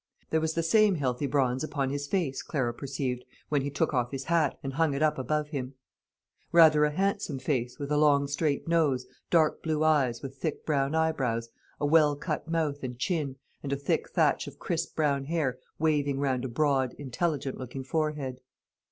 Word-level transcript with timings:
There 0.31 0.41
was 0.41 0.55
the 0.55 0.63
same 0.63 0.95
healthy 0.95 1.27
bronze 1.27 1.63
upon 1.63 1.91
his 1.91 2.07
face, 2.07 2.41
Clarissa 2.41 2.75
perceived, 2.75 3.23
when 3.49 3.61
he 3.61 3.69
took 3.69 3.93
off 3.93 4.09
his 4.09 4.23
hat, 4.23 4.57
and 4.63 4.73
hung 4.73 4.95
it 4.95 5.03
up 5.03 5.19
above 5.19 5.49
him; 5.49 5.75
rather 6.51 6.85
a 6.85 6.89
handsome 6.89 7.37
face, 7.37 7.77
with 7.77 7.91
a 7.91 7.97
long 7.97 8.25
straight 8.27 8.67
nose, 8.67 9.05
dark 9.29 9.61
blue 9.61 9.83
eyes 9.83 10.23
with 10.23 10.37
thick 10.37 10.65
brown 10.65 10.95
eyebrows, 10.95 11.49
a 11.79 11.85
well 11.85 12.15
cut 12.15 12.47
mouth 12.47 12.81
and 12.81 12.97
chin, 12.97 13.35
and 13.61 13.71
a 13.71 13.75
thick 13.77 14.09
thatch 14.09 14.47
of 14.47 14.57
crisp 14.57 14.89
dark 14.95 14.95
brown 14.95 15.25
hair 15.25 15.59
waving 15.77 16.17
round 16.19 16.43
a 16.45 16.49
broad, 16.49 16.93
intelligent 16.93 17.59
looking 17.59 17.83
forehead. 17.83 18.41